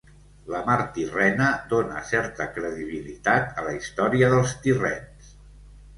[0.53, 5.33] La Mar Tirrena dóna certa credibilitat a la història dels tirrens.